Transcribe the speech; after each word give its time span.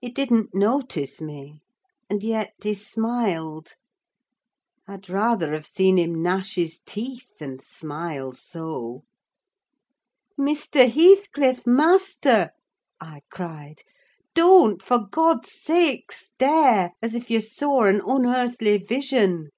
He 0.00 0.08
didn't 0.08 0.54
notice 0.54 1.20
me, 1.20 1.62
and 2.08 2.22
yet 2.22 2.54
he 2.62 2.74
smiled. 2.74 3.74
I'd 4.86 5.10
rather 5.10 5.52
have 5.52 5.66
seen 5.66 5.98
him 5.98 6.22
gnash 6.22 6.54
his 6.54 6.78
teeth 6.86 7.38
than 7.40 7.58
smile 7.58 8.30
so. 8.30 9.02
"Mr. 10.38 10.88
Heathcliff! 10.88 11.66
master!" 11.66 12.52
I 13.00 13.22
cried, 13.30 13.82
"don't, 14.32 14.80
for 14.80 15.08
God's 15.10 15.50
sake, 15.50 16.12
stare 16.12 16.92
as 17.02 17.12
if 17.16 17.28
you 17.28 17.40
saw 17.40 17.82
an 17.82 18.00
unearthly 18.06 18.76
vision." 18.78 19.48